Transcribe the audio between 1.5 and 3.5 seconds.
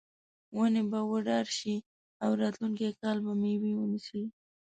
شي او راتلونکي کال به